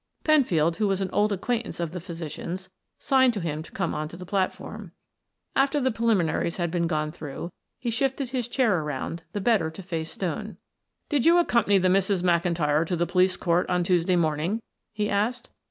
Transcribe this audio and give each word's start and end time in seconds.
Penfield, 0.23 0.77
who 0.77 0.87
was 0.87 0.99
an 0.99 1.11
old 1.13 1.31
acquaintance 1.31 1.79
of 1.79 1.91
the 1.91 1.99
physician's, 1.99 2.69
signed 2.97 3.33
to 3.35 3.39
him 3.39 3.61
to 3.61 3.71
come 3.71 3.93
on 3.93 4.07
the 4.07 4.25
platform. 4.25 4.93
After 5.55 5.79
the 5.79 5.91
preliminaries 5.91 6.57
had 6.57 6.71
been 6.71 6.87
gone 6.87 7.11
through, 7.11 7.51
he 7.77 7.91
shifted 7.91 8.31
his 8.31 8.47
chair 8.47 8.79
around, 8.79 9.21
the 9.33 9.39
better 9.41 9.69
to 9.69 9.83
face 9.83 10.09
Stone. 10.09 10.57
"Did 11.09 11.27
you 11.27 11.37
accompany 11.37 11.77
the 11.77 11.89
Misses 11.89 12.23
McIntyre 12.23 12.83
to 12.87 12.95
the 12.95 13.05
police 13.05 13.37
court 13.37 13.69
on 13.69 13.83
Tuesday 13.83 14.15
morning?" 14.15 14.63
he 14.91 15.07
asked. 15.07 15.49